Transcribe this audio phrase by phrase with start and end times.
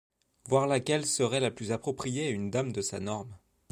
[0.47, 3.37] Voir laquelle serait la plus appropriée à une dame de sa norme.